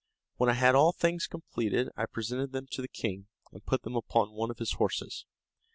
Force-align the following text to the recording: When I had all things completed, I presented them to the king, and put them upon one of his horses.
When 0.37 0.49
I 0.49 0.53
had 0.53 0.73
all 0.73 0.93
things 0.93 1.27
completed, 1.27 1.89
I 1.95 2.07
presented 2.07 2.53
them 2.53 2.65
to 2.71 2.81
the 2.81 2.87
king, 2.87 3.27
and 3.51 3.63
put 3.67 3.83
them 3.83 3.95
upon 3.95 4.31
one 4.31 4.49
of 4.49 4.57
his 4.57 4.71
horses. 4.71 5.25